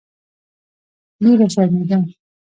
[1.21, 2.03] ډېره شرمېدم.